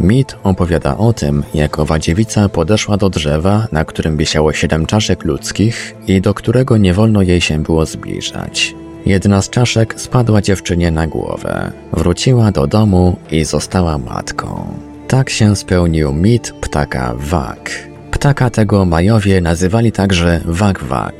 Mit 0.00 0.36
opowiada 0.42 0.96
o 0.96 1.12
tym, 1.12 1.42
jak 1.54 1.78
owa 1.78 1.98
dziewica 1.98 2.48
podeszła 2.48 2.96
do 2.96 3.10
drzewa, 3.10 3.66
na 3.72 3.84
którym 3.84 4.16
wisiało 4.16 4.52
siedem 4.52 4.86
czaszek 4.86 5.24
ludzkich 5.24 5.96
i 6.06 6.20
do 6.20 6.34
którego 6.34 6.76
nie 6.76 6.94
wolno 6.94 7.22
jej 7.22 7.40
się 7.40 7.62
było 7.62 7.86
zbliżać. 7.86 8.74
Jedna 9.06 9.42
z 9.42 9.50
czaszek 9.50 10.00
spadła 10.00 10.42
dziewczynie 10.42 10.90
na 10.90 11.06
głowę. 11.06 11.72
Wróciła 11.92 12.52
do 12.52 12.66
domu 12.66 13.16
i 13.30 13.44
została 13.44 13.98
matką. 13.98 14.66
Tak 15.14 15.30
się 15.30 15.56
spełnił 15.56 16.12
mit 16.12 16.52
ptaka 16.60 17.14
Wak. 17.16 17.70
Ptaka 18.10 18.50
tego 18.50 18.84
Majowie 18.84 19.40
nazywali 19.40 19.92
także 19.92 20.40
Wak-Wak. 20.44 21.12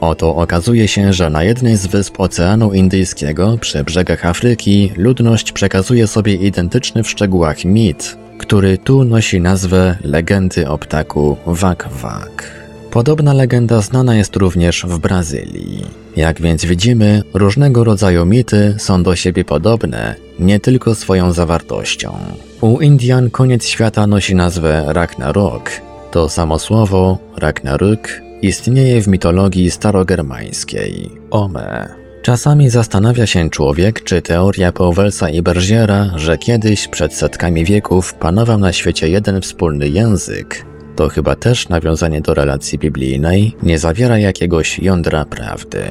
Oto 0.00 0.36
okazuje 0.36 0.88
się, 0.88 1.12
że 1.12 1.30
na 1.30 1.42
jednej 1.42 1.76
z 1.76 1.86
wysp 1.86 2.20
Oceanu 2.20 2.72
Indyjskiego 2.72 3.58
przy 3.60 3.84
brzegach 3.84 4.26
Afryki 4.26 4.92
ludność 4.96 5.52
przekazuje 5.52 6.06
sobie 6.06 6.34
identyczny 6.34 7.02
w 7.02 7.10
szczegółach 7.10 7.64
mit, 7.64 8.16
który 8.38 8.78
tu 8.78 9.04
nosi 9.04 9.40
nazwę 9.40 9.98
legendy 10.04 10.68
o 10.68 10.78
ptaku 10.78 11.36
Wak-Wak. 11.46 12.65
Podobna 12.90 13.32
legenda 13.34 13.80
znana 13.80 14.16
jest 14.16 14.36
również 14.36 14.86
w 14.88 14.98
Brazylii. 14.98 15.84
Jak 16.16 16.40
więc 16.40 16.64
widzimy, 16.64 17.22
różnego 17.34 17.84
rodzaju 17.84 18.26
mity 18.26 18.74
są 18.78 19.02
do 19.02 19.16
siebie 19.16 19.44
podobne, 19.44 20.14
nie 20.38 20.60
tylko 20.60 20.94
swoją 20.94 21.32
zawartością. 21.32 22.18
U 22.60 22.80
Indian 22.80 23.30
koniec 23.30 23.66
świata 23.66 24.06
nosi 24.06 24.34
nazwę 24.34 24.84
Ragnarok. 24.86 25.70
To 26.10 26.28
samo 26.28 26.58
słowo, 26.58 27.18
Ragnarök, 27.36 28.22
istnieje 28.42 29.02
w 29.02 29.08
mitologii 29.08 29.70
starogermańskiej, 29.70 31.10
Ome. 31.30 31.88
Czasami 32.22 32.70
zastanawia 32.70 33.26
się 33.26 33.50
człowiek, 33.50 34.04
czy 34.04 34.22
teoria 34.22 34.72
Powelsa 34.72 35.30
i 35.30 35.42
Bergiera, 35.42 36.10
że 36.16 36.38
kiedyś 36.38 36.88
przed 36.88 37.14
setkami 37.14 37.64
wieków 37.64 38.14
panował 38.14 38.58
na 38.58 38.72
świecie 38.72 39.08
jeden 39.08 39.40
wspólny 39.40 39.88
język, 39.88 40.66
to 40.96 41.08
chyba 41.08 41.36
też 41.36 41.68
nawiązanie 41.68 42.20
do 42.20 42.34
relacji 42.34 42.78
biblijnej 42.78 43.56
nie 43.62 43.78
zawiera 43.78 44.18
jakiegoś 44.18 44.78
jądra 44.78 45.24
prawdy. 45.24 45.84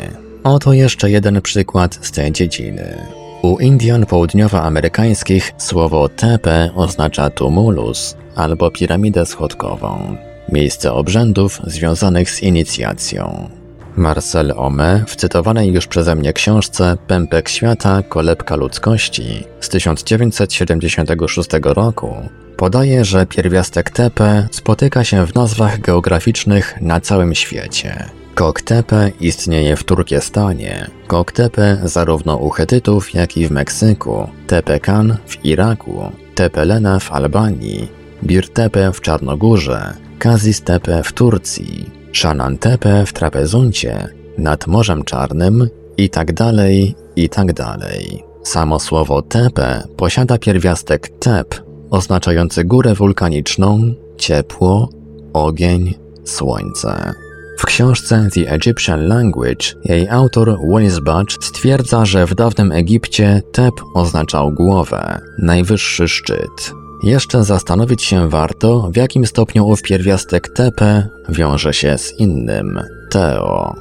Oto 0.43 0.73
jeszcze 0.73 1.11
jeden 1.11 1.41
przykład 1.41 1.99
z 2.01 2.11
tej 2.11 2.31
dziedziny. 2.31 2.97
U 3.41 3.57
Indian 3.57 4.05
południowoamerykańskich 4.05 5.51
słowo 5.57 6.09
tepe 6.09 6.69
oznacza 6.75 7.29
tumulus 7.29 8.15
albo 8.35 8.71
piramidę 8.71 9.25
schodkową, 9.25 10.17
miejsce 10.51 10.93
obrzędów 10.93 11.61
związanych 11.63 12.29
z 12.31 12.43
inicjacją. 12.43 13.49
Marcel 13.97 14.53
Ome 14.57 15.03
w 15.07 15.15
cytowanej 15.15 15.73
już 15.73 15.87
przeze 15.87 16.15
mnie 16.15 16.33
książce 16.33 16.97
Pępek 17.07 17.49
świata, 17.49 18.03
kolebka 18.09 18.55
ludzkości 18.55 19.43
z 19.59 19.69
1976 19.69 21.49
roku. 21.63 22.15
Podaje, 22.57 23.05
że 23.05 23.25
pierwiastek 23.25 23.89
tepe 23.89 24.47
spotyka 24.51 25.03
się 25.03 25.25
w 25.25 25.35
nazwach 25.35 25.79
geograficznych 25.79 26.81
na 26.81 27.01
całym 27.01 27.35
świecie. 27.35 28.09
Koktepe 28.35 29.11
istnieje 29.19 29.75
w 29.75 29.83
Turkestanie, 29.83 30.87
Koktepe 31.07 31.77
zarówno 31.83 32.37
u 32.37 32.49
Hetytów, 32.49 33.13
jak 33.13 33.37
i 33.37 33.47
w 33.47 33.51
Meksyku, 33.51 34.29
Tepekan 34.47 35.17
w 35.27 35.45
Iraku, 35.45 36.11
Tepelena 36.35 36.99
w 36.99 37.11
Albanii, 37.11 37.87
Birtepe 38.23 38.91
w 38.91 39.01
Czarnogórze, 39.01 39.93
Kazistepe 40.19 41.03
w 41.03 41.13
Turcji, 41.13 42.04
Szanantepe 42.15 43.05
w 43.05 43.13
Trapezuncie, 43.13 44.07
nad 44.37 44.67
Morzem 44.67 45.03
Czarnym 45.03 45.69
i 45.97 46.09
tak 46.09 46.33
dalej, 46.33 46.95
i 47.15 47.29
tak 47.29 47.53
dalej. 47.53 48.23
Samo 48.43 48.79
słowo 48.79 49.21
tepe 49.21 49.83
posiada 49.97 50.37
pierwiastek 50.37 51.09
tep, 51.19 51.61
oznaczający 51.91 52.63
górę 52.63 52.93
wulkaniczną, 52.93 53.93
ciepło, 54.17 54.89
ogień, 55.33 55.93
słońce. 56.23 57.13
W 57.57 57.65
książce 57.65 58.27
The 58.33 58.51
Egyptian 58.51 59.07
Language 59.07 59.65
jej 59.85 60.09
autor 60.09 60.57
Weisbach 60.73 61.25
stwierdza, 61.41 62.05
że 62.05 62.25
w 62.25 62.35
dawnym 62.35 62.71
Egipcie 62.71 63.41
Tep 63.51 63.73
oznaczał 63.93 64.51
głowę, 64.51 65.19
najwyższy 65.39 66.07
szczyt. 66.07 66.73
Jeszcze 67.03 67.43
zastanowić 67.43 68.03
się 68.03 68.29
warto, 68.29 68.89
w 68.93 68.95
jakim 68.95 69.25
stopniu 69.25 69.67
ów 69.67 69.81
pierwiastek 69.81 70.49
TP 70.49 71.07
wiąże 71.29 71.73
się 71.73 71.97
z 71.97 72.19
innym 72.19 72.79
Teo. 73.09 73.75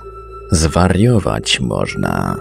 Zwariować 0.51 1.61
można. 1.61 2.37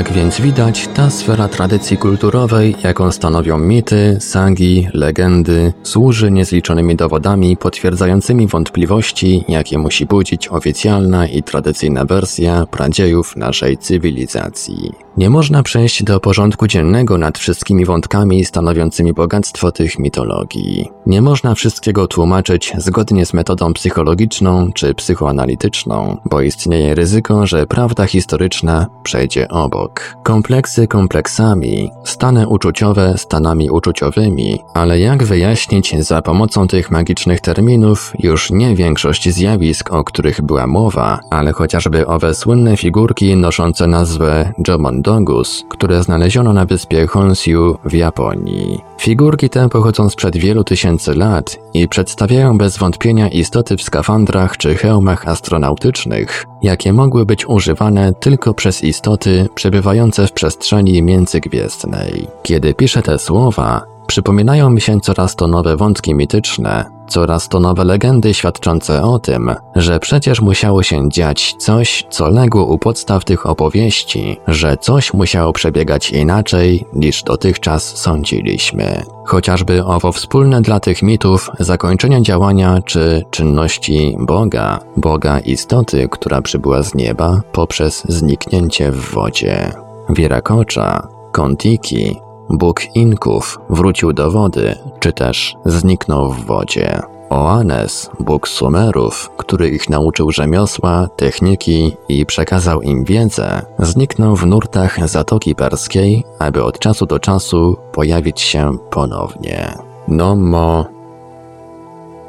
Jak 0.00 0.12
więc 0.12 0.40
widać, 0.40 0.88
ta 0.94 1.10
sfera 1.10 1.48
tradycji 1.48 1.96
kulturowej, 1.96 2.76
jaką 2.84 3.12
stanowią 3.12 3.58
mity, 3.58 4.16
sagi, 4.20 4.88
legendy, 4.94 5.72
służy 5.82 6.30
niezliczonymi 6.30 6.96
dowodami 6.96 7.56
potwierdzającymi 7.56 8.46
wątpliwości, 8.46 9.44
jakie 9.48 9.78
musi 9.78 10.06
budzić 10.06 10.48
oficjalna 10.48 11.26
i 11.26 11.42
tradycyjna 11.42 12.04
wersja 12.04 12.66
pradziejów 12.66 13.36
naszej 13.36 13.78
cywilizacji. 13.78 14.92
Nie 15.16 15.30
można 15.30 15.62
przejść 15.62 16.02
do 16.02 16.20
porządku 16.20 16.66
dziennego 16.66 17.18
nad 17.18 17.38
wszystkimi 17.38 17.84
wątkami 17.84 18.44
stanowiącymi 18.44 19.12
bogactwo 19.12 19.72
tych 19.72 19.98
mitologii. 19.98 20.88
Nie 21.06 21.22
można 21.22 21.54
wszystkiego 21.54 22.06
tłumaczyć 22.06 22.72
zgodnie 22.78 23.26
z 23.26 23.34
metodą 23.34 23.72
psychologiczną 23.72 24.72
czy 24.72 24.94
psychoanalityczną, 24.94 26.16
bo 26.24 26.40
istnieje 26.40 26.94
ryzyko, 26.94 27.46
że 27.46 27.66
prawda 27.66 28.06
historyczna 28.06 28.86
przejdzie 29.02 29.48
obok. 29.48 29.89
Kompleksy 30.22 30.86
kompleksami, 30.86 31.90
stany 32.04 32.48
uczuciowe 32.48 33.14
stanami 33.16 33.70
uczuciowymi, 33.70 34.58
ale 34.74 34.98
jak 34.98 35.24
wyjaśnić 35.24 35.94
za 35.98 36.22
pomocą 36.22 36.68
tych 36.68 36.90
magicznych 36.90 37.40
terminów 37.40 38.12
już 38.18 38.50
nie 38.50 38.76
większość 38.76 39.30
zjawisk, 39.30 39.92
o 39.92 40.04
których 40.04 40.42
była 40.42 40.66
mowa, 40.66 41.18
ale 41.30 41.52
chociażby 41.52 42.06
owe 42.06 42.34
słynne 42.34 42.76
figurki 42.76 43.36
noszące 43.36 43.86
nazwę 43.86 44.52
Jomon 44.68 45.02
Dogus, 45.02 45.64
które 45.68 46.02
znaleziono 46.02 46.52
na 46.52 46.64
wyspie 46.64 47.06
Honshu 47.06 47.78
w 47.84 47.92
Japonii. 47.92 48.80
Figurki 49.00 49.50
te 49.50 49.68
pochodzą 49.68 50.10
sprzed 50.10 50.36
wielu 50.36 50.64
tysięcy 50.64 51.14
lat 51.14 51.58
i 51.74 51.88
przedstawiają 51.88 52.58
bez 52.58 52.78
wątpienia 52.78 53.28
istoty 53.28 53.76
w 53.76 53.82
skafandrach 53.82 54.56
czy 54.56 54.74
hełmach 54.74 55.28
astronautycznych, 55.28 56.44
jakie 56.62 56.92
mogły 56.92 57.26
być 57.26 57.48
używane 57.48 58.12
tylko 58.12 58.54
przez 58.54 58.84
istoty 58.84 59.48
przebywające 59.54 59.79
w 59.82 60.32
przestrzeni 60.32 61.02
międzygwiezdnej. 61.02 62.28
Kiedy 62.42 62.74
piszę 62.74 63.02
te 63.02 63.18
słowa, 63.18 63.89
przypominają 64.10 64.70
mi 64.70 64.80
się 64.80 65.00
coraz 65.00 65.36
to 65.36 65.48
nowe 65.48 65.76
wątki 65.76 66.14
mityczne, 66.14 66.84
coraz 67.08 67.48
to 67.48 67.60
nowe 67.60 67.84
legendy 67.84 68.34
świadczące 68.34 69.02
o 69.02 69.18
tym, 69.18 69.54
że 69.76 70.00
przecież 70.00 70.40
musiało 70.40 70.82
się 70.82 71.08
dziać 71.08 71.54
coś, 71.58 72.06
co 72.10 72.28
legło 72.28 72.64
u 72.64 72.78
podstaw 72.78 73.24
tych 73.24 73.46
opowieści, 73.46 74.36
że 74.46 74.76
coś 74.76 75.14
musiało 75.14 75.52
przebiegać 75.52 76.10
inaczej 76.10 76.86
niż 76.92 77.22
dotychczas 77.22 77.96
sądziliśmy. 77.96 79.02
Chociażby 79.26 79.84
owo 79.84 80.12
wspólne 80.12 80.62
dla 80.62 80.80
tych 80.80 81.02
mitów 81.02 81.50
zakończenie 81.60 82.22
działania 82.22 82.78
czy 82.84 83.24
czynności 83.30 84.16
Boga, 84.20 84.78
Boga 84.96 85.40
istoty, 85.40 86.08
która 86.10 86.42
przybyła 86.42 86.82
z 86.82 86.94
nieba 86.94 87.40
poprzez 87.52 88.04
zniknięcie 88.08 88.92
w 88.92 89.14
wodzie. 89.14 89.72
Wirakocza, 90.08 91.08
Kontiki, 91.32 92.16
Bóg 92.50 92.96
Inków 92.96 93.60
wrócił 93.68 94.12
do 94.12 94.30
wody, 94.30 94.74
czy 94.98 95.12
też 95.12 95.56
zniknął 95.64 96.32
w 96.32 96.46
wodzie. 96.46 97.00
Oanes, 97.30 98.10
Bóg 98.20 98.48
Sumerów, 98.48 99.30
który 99.36 99.68
ich 99.68 99.90
nauczył 99.90 100.30
rzemiosła, 100.30 101.08
techniki 101.16 101.96
i 102.08 102.26
przekazał 102.26 102.82
im 102.82 103.04
wiedzę, 103.04 103.62
zniknął 103.78 104.36
w 104.36 104.46
nurtach 104.46 105.08
Zatoki 105.08 105.54
Perskiej, 105.54 106.24
aby 106.38 106.64
od 106.64 106.78
czasu 106.78 107.06
do 107.06 107.18
czasu 107.18 107.76
pojawić 107.92 108.40
się 108.40 108.78
ponownie. 108.90 109.74
Nomo. 110.08 110.84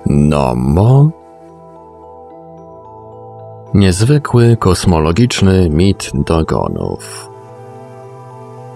Nomo? 0.06 1.10
Niezwykły 3.74 4.58
kosmologiczny 4.58 5.70
mit 5.70 6.12
dogonów. 6.14 7.31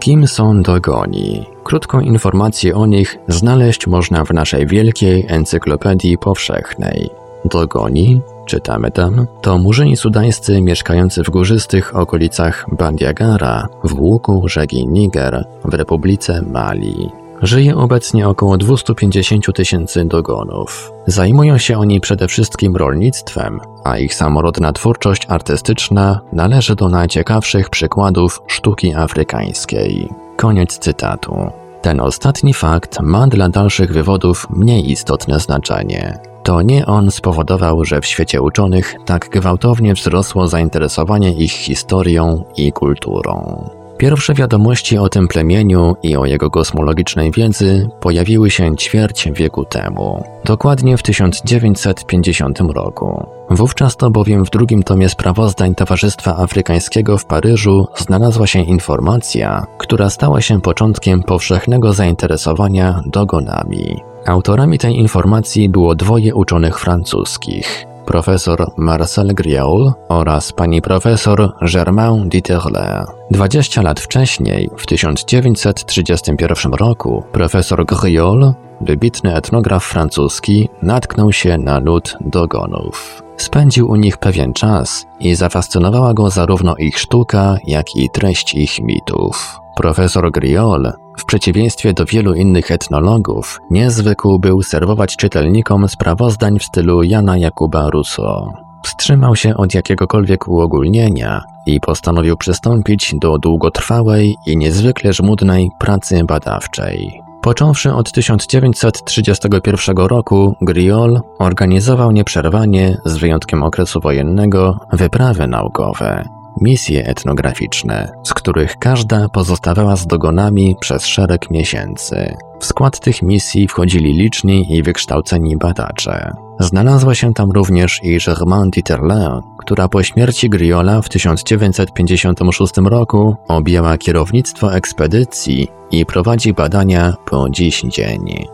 Kim 0.06 0.28
są 0.28 0.62
dogoni? 0.62 1.46
Krótką 1.64 2.00
informację 2.00 2.76
o 2.76 2.86
nich 2.86 3.18
znaleźć 3.28 3.88
można 3.88 4.26
w 4.26 4.34
naszej 4.34 4.68
wielkiej 4.68 5.26
encyklopedii 5.28 6.18
powszechnej. 6.18 7.10
Dogoni, 7.46 8.22
czytamy 8.46 8.92
tam, 8.92 9.28
to 9.42 9.58
murzyni 9.58 9.98
sudańscy 9.98 10.62
mieszkający 10.62 11.24
w 11.24 11.30
górzystych 11.30 11.96
okolicach 11.96 12.66
Bandiagara 12.72 13.68
w 13.84 14.00
łuku 14.00 14.50
rzeki 14.50 14.88
Niger 14.88 15.44
w 15.64 15.74
Republice 15.74 16.42
Mali. 16.42 17.25
Żyje 17.42 17.76
obecnie 17.76 18.28
około 18.28 18.58
250 18.58 19.56
tysięcy 19.56 20.06
dogonów. 20.06 20.92
Zajmują 21.08 21.58
się 21.58 21.78
oni 21.78 22.00
przede 22.00 22.28
wszystkim 22.28 22.76
rolnictwem, 22.76 23.60
a 23.84 23.98
ich 23.98 24.16
samorodna 24.16 24.74
twórczość 24.74 25.26
artystyczna 25.30 26.22
należy 26.34 26.76
do 26.76 26.90
najciekawszych 26.90 27.70
przykładów 27.70 28.42
sztuki 28.48 28.94
afrykańskiej. 28.94 30.10
Koniec 30.38 30.78
cytatu. 30.80 31.36
Ten 31.82 32.00
ostatni 32.00 32.54
fakt 32.54 33.00
ma 33.02 33.28
dla 33.28 33.50
dalszych 33.50 33.94
wywodów 33.94 34.48
mniej 34.50 34.92
istotne 34.92 35.40
znaczenie. 35.40 36.20
To 36.44 36.62
nie 36.62 36.86
on 36.86 37.12
spowodował, 37.12 37.86
że 37.86 38.02
w 38.02 38.06
świecie 38.06 38.42
uczonych 38.42 38.96
tak 39.06 39.30
gwałtownie 39.30 39.94
wzrosło 39.94 40.48
zainteresowanie 40.48 41.34
ich 41.34 41.52
historią 41.52 42.44
i 42.58 42.72
kulturą. 42.72 43.70
Pierwsze 43.98 44.34
wiadomości 44.34 44.98
o 44.98 45.10
tym 45.10 45.28
plemieniu 45.28 45.96
i 46.04 46.16
o 46.16 46.26
jego 46.26 46.50
kosmologicznej 46.50 47.32
wiedzy 47.32 47.90
pojawiły 48.00 48.52
się 48.52 48.76
ćwierć 48.76 49.30
wieku 49.32 49.66
temu, 49.66 50.24
dokładnie 50.46 50.98
w 50.98 51.04
1950 51.04 52.60
roku. 52.60 53.28
Wówczas 53.50 53.98
to 53.98 54.10
bowiem 54.10 54.46
w 54.46 54.50
drugim 54.50 54.84
tomie 54.84 55.10
sprawozdań 55.10 55.76
Towarzystwa 55.76 56.38
Afrykańskiego 56.38 57.18
w 57.18 57.26
Paryżu 57.26 57.88
znalazła 57.98 58.48
się 58.48 58.60
informacja, 58.60 59.66
która 59.78 60.10
stała 60.10 60.42
się 60.42 60.62
początkiem 60.62 61.24
powszechnego 61.24 61.94
zainteresowania 61.94 63.02
dogonami. 63.06 64.00
Autorami 64.26 64.78
tej 64.78 65.00
informacji 65.00 65.70
było 65.70 65.96
dwoje 65.96 66.36
uczonych 66.36 66.80
francuskich 66.80 67.95
profesor 68.06 68.72
Marcel 68.78 69.28
Griaul 69.34 69.94
oraz 70.10 70.52
pani 70.52 70.82
profesor 70.82 71.54
Germain 71.74 72.30
Dieterle. 72.30 73.06
20 73.32 73.82
lat 73.82 74.00
wcześniej, 74.00 74.70
w 74.78 74.86
1931 74.86 76.74
roku, 76.74 77.24
profesor 77.32 77.86
Griaul 77.86 78.54
wybitny 78.82 79.36
etnograf 79.36 79.86
francuski, 79.86 80.70
natknął 80.82 81.32
się 81.32 81.58
na 81.58 81.80
lud 81.80 82.18
dogonów. 82.22 83.24
Spędził 83.38 83.90
u 83.90 83.96
nich 83.96 84.18
pewien 84.18 84.54
czas 84.54 85.06
i 85.20 85.36
zafascynowała 85.36 86.14
go 86.14 86.30
zarówno 86.30 86.76
ich 86.76 87.00
sztuka, 87.00 87.58
jak 87.68 87.96
i 87.96 88.10
treść 88.10 88.54
ich 88.54 88.80
mitów. 88.82 89.65
Profesor 89.76 90.32
Griol, 90.32 90.92
w 91.18 91.26
przeciwieństwie 91.26 91.94
do 91.94 92.06
wielu 92.06 92.34
innych 92.34 92.72
etnologów, 92.72 93.60
nie 93.72 93.92
zwykł 93.92 94.40
był 94.40 94.64
serwować 94.64 95.16
czytelnikom 95.16 95.88
sprawozdań 95.88 96.60
w 96.60 96.64
stylu 96.64 97.04
Jana 97.04 97.38
Jakuba 97.38 97.90
Rousseau. 97.90 98.54
Wstrzymał 98.84 99.36
się 99.36 99.58
od 99.58 99.74
jakiegokolwiek 99.74 100.48
uogólnienia 100.48 101.42
i 101.66 101.80
postanowił 101.80 102.38
przystąpić 102.38 103.16
do 103.22 103.38
długotrwałej 103.38 104.36
i 104.46 104.58
niezwykle 104.58 105.14
żmudnej 105.14 105.70
pracy 105.80 106.24
badawczej. 106.28 107.22
Począwszy 107.42 107.94
od 107.94 108.12
1931 108.12 109.98
roku, 109.98 110.56
Griol 110.62 111.22
organizował 111.40 112.12
nieprzerwanie, 112.12 112.98
z 113.06 113.18
wyjątkiem 113.18 113.64
okresu 113.64 114.00
wojennego, 114.00 114.78
wyprawy 114.94 115.48
naukowe, 115.48 116.24
misje 116.62 117.06
etnograficzne, 117.06 118.12
z 118.24 118.34
których 118.34 118.78
każda 118.78 119.30
pozostawała 119.30 119.96
z 119.96 120.08
dogonami 120.08 120.76
przez 120.80 121.06
szereg 121.06 121.52
miesięcy. 121.52 122.34
W 122.60 122.66
skład 122.66 123.00
tych 123.00 123.22
misji 123.22 123.68
wchodzili 123.68 124.14
liczni 124.14 124.76
i 124.76 124.84
wykształceni 124.84 125.58
badacze. 125.58 126.32
Znalazła 126.60 127.16
się 127.16 127.34
tam 127.34 127.52
również 127.52 128.00
i 128.04 128.18
Germaine 128.26 128.70
Dieterle, 128.70 129.42
która 129.58 129.88
po 129.88 130.04
śmierci 130.04 130.50
Griola 130.50 131.02
w 131.02 131.10
1956 131.10 132.74
roku 132.78 133.36
objęła 133.48 133.98
kierownictwo 133.98 134.76
ekspedycji 134.76 135.68
i 135.92 136.06
prowadzi 136.06 136.54
badania 136.54 137.14
po 137.26 137.50
dziś 137.50 137.82
dzień. 137.82 138.48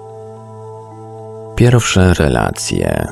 Pierwsze 1.56 2.14
relacje. 2.14 3.08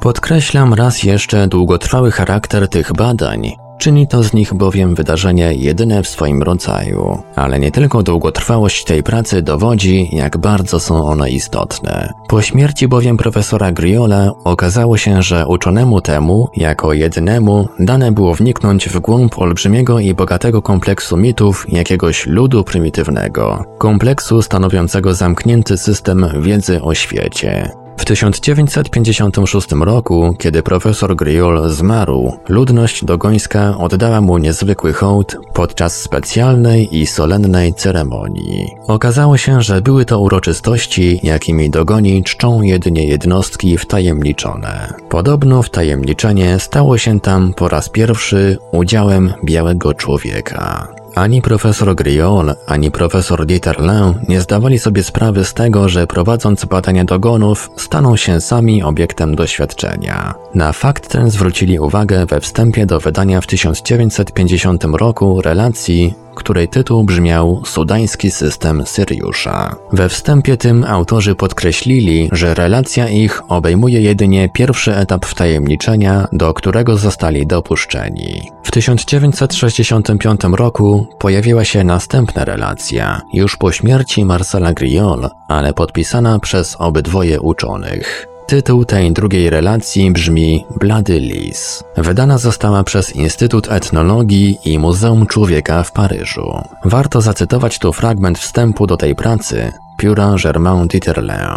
Podkreślam 0.00 0.74
raz 0.74 1.02
jeszcze 1.02 1.48
długotrwały 1.48 2.10
charakter 2.10 2.68
tych 2.68 2.92
badań, 2.92 3.52
Czyni 3.84 4.06
to 4.06 4.22
z 4.22 4.32
nich 4.32 4.54
bowiem 4.54 4.94
wydarzenie 4.94 5.54
jedyne 5.54 6.02
w 6.02 6.08
swoim 6.08 6.42
rodzaju, 6.42 7.22
ale 7.36 7.60
nie 7.60 7.70
tylko 7.70 8.02
długotrwałość 8.02 8.84
tej 8.84 9.02
pracy 9.02 9.42
dowodzi, 9.42 10.08
jak 10.12 10.38
bardzo 10.38 10.80
są 10.80 11.04
one 11.06 11.30
istotne. 11.30 12.12
Po 12.28 12.42
śmierci 12.42 12.88
bowiem 12.88 13.16
profesora 13.16 13.72
Griola 13.72 14.32
okazało 14.44 14.96
się, 14.96 15.22
że 15.22 15.46
uczonemu 15.46 16.00
temu, 16.00 16.48
jako 16.56 16.92
jedynemu, 16.92 17.68
dane 17.78 18.12
było 18.12 18.34
wniknąć 18.34 18.88
w 18.88 19.00
głąb 19.00 19.38
olbrzymiego 19.38 19.98
i 19.98 20.14
bogatego 20.14 20.62
kompleksu 20.62 21.16
mitów 21.16 21.66
jakiegoś 21.68 22.26
ludu 22.26 22.64
prymitywnego, 22.64 23.64
kompleksu 23.78 24.42
stanowiącego 24.42 25.14
zamknięty 25.14 25.76
system 25.76 26.26
wiedzy 26.40 26.82
o 26.82 26.94
świecie. 26.94 27.83
W 27.96 28.04
1956 28.04 29.72
roku, 29.72 30.34
kiedy 30.38 30.62
profesor 30.62 31.16
Griol 31.16 31.70
zmarł, 31.70 32.32
ludność 32.48 33.04
dogońska 33.04 33.78
oddała 33.78 34.20
mu 34.20 34.38
niezwykły 34.38 34.92
hołd 34.92 35.36
podczas 35.54 36.00
specjalnej 36.00 36.98
i 36.98 37.06
solennej 37.06 37.74
ceremonii. 37.74 38.66
Okazało 38.86 39.36
się, 39.36 39.62
że 39.62 39.80
były 39.80 40.04
to 40.04 40.20
uroczystości, 40.20 41.20
jakimi 41.22 41.70
dogoni 41.70 42.24
czczą 42.24 42.62
jedynie 42.62 43.04
jednostki 43.04 43.78
wtajemniczone. 43.78 44.94
Podobno 45.08 45.62
wtajemniczenie 45.62 46.58
stało 46.58 46.98
się 46.98 47.20
tam 47.20 47.54
po 47.54 47.68
raz 47.68 47.88
pierwszy 47.88 48.58
udziałem 48.72 49.32
białego 49.44 49.94
człowieka. 49.94 50.88
Ani 51.14 51.42
profesor 51.42 51.94
Griol, 51.94 52.54
ani 52.66 52.90
profesor 52.90 53.46
Dieterlin 53.46 54.14
nie 54.28 54.40
zdawali 54.40 54.78
sobie 54.78 55.02
sprawy 55.02 55.44
z 55.44 55.54
tego, 55.54 55.88
że 55.88 56.06
prowadząc 56.06 56.64
badania 56.64 57.04
dogonów, 57.04 57.70
staną 57.76 58.16
się 58.16 58.40
sami 58.40 58.82
obiektem 58.82 59.34
doświadczenia. 59.34 60.34
Na 60.54 60.72
fakt 60.72 61.08
ten 61.08 61.30
zwrócili 61.30 61.78
uwagę 61.78 62.26
we 62.26 62.40
wstępie 62.40 62.86
do 62.86 63.00
wydania 63.00 63.40
w 63.40 63.46
1950 63.46 64.84
roku 64.84 65.42
relacji 65.42 66.14
której 66.34 66.68
tytuł 66.68 67.04
brzmiał 67.04 67.62
Sudański 67.66 68.30
system 68.30 68.86
Syriusza. 68.86 69.76
We 69.92 70.08
wstępie 70.08 70.56
tym 70.56 70.84
autorzy 70.84 71.34
podkreślili, 71.34 72.28
że 72.32 72.54
relacja 72.54 73.08
ich 73.08 73.42
obejmuje 73.48 74.00
jedynie 74.00 74.48
pierwszy 74.48 74.96
etap 74.96 75.26
wtajemniczenia, 75.26 76.28
do 76.32 76.54
którego 76.54 76.96
zostali 76.96 77.46
dopuszczeni. 77.46 78.50
W 78.62 78.70
1965 78.70 80.40
roku 80.52 81.06
pojawiła 81.18 81.64
się 81.64 81.84
następna 81.84 82.44
relacja, 82.44 83.20
już 83.32 83.56
po 83.56 83.72
śmierci 83.72 84.24
Marcela 84.24 84.72
Griol, 84.72 85.30
ale 85.48 85.72
podpisana 85.72 86.38
przez 86.38 86.76
obydwoje 86.78 87.40
uczonych. 87.40 88.33
Tytuł 88.46 88.84
tej 88.84 89.12
drugiej 89.12 89.50
relacji 89.50 90.10
brzmi 90.10 90.66
Blady 90.80 91.20
Lis. 91.20 91.84
Wydana 91.96 92.38
została 92.38 92.84
przez 92.84 93.16
Instytut 93.16 93.72
Etnologii 93.72 94.58
i 94.64 94.78
Muzeum 94.78 95.26
Człowieka 95.26 95.82
w 95.82 95.92
Paryżu. 95.92 96.60
Warto 96.84 97.20
zacytować 97.20 97.78
tu 97.78 97.92
fragment 97.92 98.38
wstępu 98.38 98.86
do 98.86 98.96
tej 98.96 99.14
pracy 99.14 99.72
pióra 99.98 100.34
Germain 100.42 100.88
Dieterle. 100.88 101.48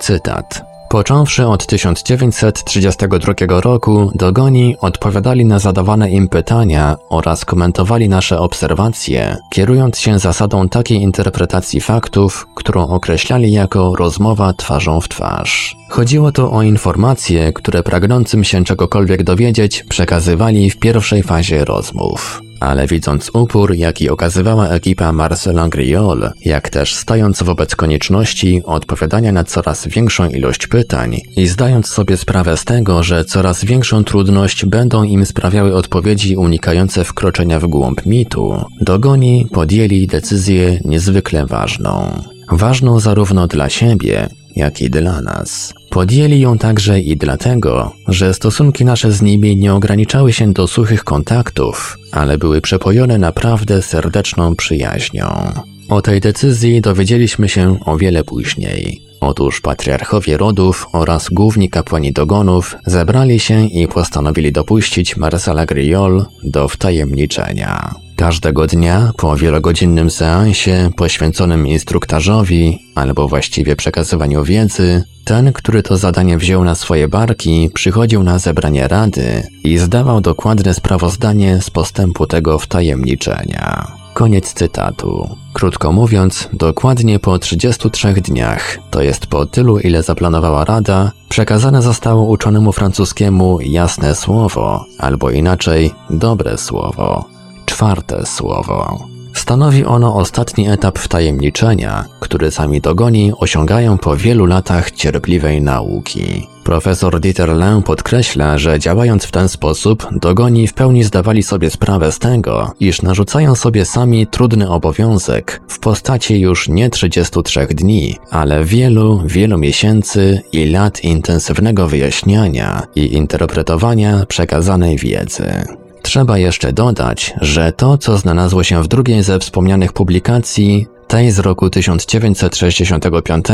Cytat. 0.00 0.73
Począwszy 0.88 1.46
od 1.46 1.66
1932 1.66 3.60
roku, 3.60 4.10
dogoni 4.14 4.76
odpowiadali 4.80 5.44
na 5.44 5.58
zadawane 5.58 6.10
im 6.10 6.28
pytania 6.28 6.96
oraz 7.08 7.44
komentowali 7.44 8.08
nasze 8.08 8.38
obserwacje, 8.38 9.36
kierując 9.50 9.98
się 9.98 10.18
zasadą 10.18 10.68
takiej 10.68 11.02
interpretacji 11.02 11.80
faktów, 11.80 12.46
którą 12.54 12.86
określali 12.86 13.52
jako 13.52 13.96
rozmowa 13.96 14.52
twarzą 14.52 15.00
w 15.00 15.08
twarz. 15.08 15.76
Chodziło 15.88 16.32
tu 16.32 16.54
o 16.54 16.62
informacje, 16.62 17.52
które 17.52 17.82
pragnącym 17.82 18.44
się 18.44 18.64
czegokolwiek 18.64 19.22
dowiedzieć 19.22 19.84
przekazywali 19.88 20.70
w 20.70 20.78
pierwszej 20.78 21.22
fazie 21.22 21.64
rozmów 21.64 22.43
ale 22.60 22.86
widząc 22.86 23.30
upór, 23.34 23.74
jaki 23.74 24.10
okazywała 24.10 24.68
ekipa 24.68 25.12
Marcela 25.12 25.68
Griol, 25.68 26.30
jak 26.44 26.70
też 26.70 26.94
stając 26.94 27.42
wobec 27.42 27.76
konieczności 27.76 28.62
odpowiadania 28.64 29.32
na 29.32 29.44
coraz 29.44 29.88
większą 29.88 30.28
ilość 30.28 30.66
pytań 30.66 31.20
i 31.36 31.46
zdając 31.46 31.86
sobie 31.86 32.16
sprawę 32.16 32.56
z 32.56 32.64
tego, 32.64 33.02
że 33.02 33.24
coraz 33.24 33.64
większą 33.64 34.04
trudność 34.04 34.64
będą 34.64 35.02
im 35.02 35.26
sprawiały 35.26 35.74
odpowiedzi 35.76 36.36
unikające 36.36 37.04
wkroczenia 37.04 37.60
w 37.60 37.66
głąb 37.66 38.06
mitu, 38.06 38.64
dogoni 38.80 39.46
podjęli 39.52 40.06
decyzję 40.06 40.80
niezwykle 40.84 41.46
ważną. 41.46 42.22
Ważną 42.52 43.00
zarówno 43.00 43.46
dla 43.46 43.68
siebie, 43.68 44.28
jak 44.56 44.82
i 44.82 44.90
dla 44.90 45.20
nas. 45.20 45.74
Podjęli 45.94 46.40
ją 46.40 46.58
także 46.58 47.00
i 47.00 47.16
dlatego, 47.16 47.92
że 48.08 48.34
stosunki 48.34 48.84
nasze 48.84 49.12
z 49.12 49.22
nimi 49.22 49.56
nie 49.56 49.74
ograniczały 49.74 50.32
się 50.32 50.52
do 50.52 50.66
suchych 50.66 51.04
kontaktów, 51.04 51.98
ale 52.12 52.38
były 52.38 52.60
przepojone 52.60 53.18
naprawdę 53.18 53.82
serdeczną 53.82 54.56
przyjaźnią. 54.56 55.52
O 55.88 56.02
tej 56.02 56.20
decyzji 56.20 56.80
dowiedzieliśmy 56.80 57.48
się 57.48 57.78
o 57.84 57.96
wiele 57.96 58.24
później. 58.24 59.02
Otóż 59.20 59.60
patriarchowie 59.60 60.36
rodów 60.36 60.86
oraz 60.92 61.28
główni 61.30 61.70
kapłani 61.70 62.12
dogonów 62.12 62.76
zebrali 62.86 63.40
się 63.40 63.66
i 63.66 63.88
postanowili 63.88 64.52
dopuścić 64.52 65.16
Marcela 65.16 65.66
Griol 65.66 66.24
do 66.44 66.68
wtajemniczenia. 66.68 67.94
Każdego 68.16 68.66
dnia 68.66 69.12
po 69.16 69.36
wielogodzinnym 69.36 70.10
seansie 70.10 70.90
poświęconym 70.96 71.66
instruktażowi 71.66 72.78
albo 72.94 73.28
właściwie 73.28 73.76
przekazywaniu 73.76 74.44
wiedzy, 74.44 75.04
ten, 75.24 75.52
który 75.52 75.82
to 75.82 75.96
zadanie 75.96 76.38
wziął 76.38 76.64
na 76.64 76.74
swoje 76.74 77.08
barki, 77.08 77.70
przychodził 77.74 78.22
na 78.22 78.38
zebranie 78.38 78.88
rady 78.88 79.42
i 79.64 79.78
zdawał 79.78 80.20
dokładne 80.20 80.74
sprawozdanie 80.74 81.60
z 81.62 81.70
postępu 81.70 82.26
tego 82.26 82.58
wtajemniczenia. 82.58 83.86
Koniec 84.14 84.52
cytatu. 84.52 85.36
Krótko 85.52 85.92
mówiąc, 85.92 86.48
dokładnie 86.52 87.18
po 87.18 87.38
33 87.38 88.12
dniach, 88.12 88.78
to 88.90 89.02
jest 89.02 89.26
po 89.26 89.46
tylu 89.46 89.78
ile 89.78 90.02
zaplanowała 90.02 90.64
Rada, 90.64 91.12
przekazane 91.28 91.82
zostało 91.82 92.24
uczonemu 92.24 92.72
francuskiemu 92.72 93.60
jasne 93.60 94.14
słowo, 94.14 94.86
albo 94.98 95.30
inaczej 95.30 95.90
dobre 96.10 96.58
słowo, 96.58 97.28
czwarte 97.66 98.26
słowo. 98.26 99.13
Stanowi 99.34 99.84
ono 99.84 100.14
ostatni 100.14 100.68
etap 100.68 100.98
wtajemniczenia, 100.98 102.04
który 102.20 102.50
sami 102.50 102.80
dogoni 102.80 103.32
osiągają 103.38 103.98
po 103.98 104.16
wielu 104.16 104.46
latach 104.46 104.90
cierpliwej 104.90 105.62
nauki. 105.62 106.48
Profesor 106.64 107.20
Dieter 107.20 107.50
podkreśla, 107.84 108.58
że 108.58 108.78
działając 108.78 109.24
w 109.24 109.30
ten 109.30 109.48
sposób, 109.48 110.08
dogoni 110.12 110.66
w 110.66 110.74
pełni 110.74 111.04
zdawali 111.04 111.42
sobie 111.42 111.70
sprawę 111.70 112.12
z 112.12 112.18
tego, 112.18 112.74
iż 112.80 113.02
narzucają 113.02 113.54
sobie 113.54 113.84
sami 113.84 114.26
trudny 114.26 114.70
obowiązek 114.70 115.60
w 115.68 115.78
postaci 115.78 116.40
już 116.40 116.68
nie 116.68 116.90
33 116.90 117.66
dni, 117.66 118.16
ale 118.30 118.64
wielu, 118.64 119.22
wielu 119.26 119.58
miesięcy 119.58 120.42
i 120.52 120.66
lat 120.66 121.04
intensywnego 121.04 121.88
wyjaśniania 121.88 122.82
i 122.94 123.14
interpretowania 123.14 124.26
przekazanej 124.26 124.96
wiedzy. 124.98 125.83
Trzeba 126.14 126.38
jeszcze 126.38 126.72
dodać, 126.72 127.34
że 127.40 127.72
to, 127.72 127.98
co 127.98 128.18
znalazło 128.18 128.64
się 128.64 128.82
w 128.82 128.88
drugiej 128.88 129.22
ze 129.22 129.38
wspomnianych 129.38 129.92
publikacji, 129.92 130.86
tej 131.08 131.30
z 131.30 131.38
roku 131.38 131.70
1965 131.70 133.46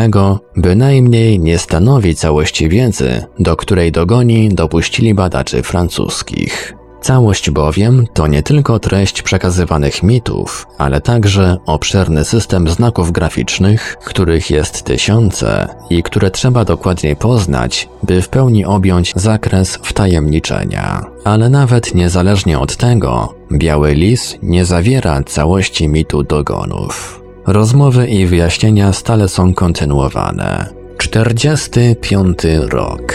bynajmniej 0.57 1.41
nie 1.41 1.59
stanowi 1.59 2.15
całości 2.15 2.69
wiedzy, 2.69 3.25
do 3.39 3.57
której 3.57 3.93
dogoni 3.93 4.49
dopuścili 4.49 5.15
badaczy 5.15 5.63
francuskich. 5.63 6.80
Całość 7.01 7.51
bowiem 7.51 8.07
to 8.15 8.27
nie 8.27 8.43
tylko 8.43 8.79
treść 8.79 9.23
przekazywanych 9.23 10.03
mitów, 10.03 10.67
ale 10.79 11.01
także 11.01 11.57
obszerny 11.67 12.25
system 12.25 12.69
znaków 12.69 13.13
graficznych, 13.13 13.97
których 14.05 14.51
jest 14.51 14.83
tysiące 14.83 15.69
i 15.91 16.03
które 16.03 16.31
trzeba 16.31 16.65
dokładnie 16.65 17.17
poznać, 17.17 17.89
by 18.03 18.23
w 18.23 18.29
pełni 18.29 18.65
objąć 18.65 19.13
zakres 19.17 19.79
wtajemniczenia. 19.83 21.05
Ale 21.25 21.49
nawet 21.49 21.95
niezależnie 21.95 22.59
od 22.59 22.77
tego, 22.77 23.35
Biały 23.53 23.95
Lis 23.95 24.37
nie 24.43 24.65
zawiera 24.65 25.23
całości 25.23 25.89
mitu 25.89 26.23
dogonów. 26.23 27.23
Rozmowy 27.47 28.07
i 28.07 28.27
wyjaśnienia 28.27 28.93
stale 28.93 29.29
są 29.29 29.55
kontynuowane. 29.55 30.67
45 30.99 32.39
rok. 32.71 33.15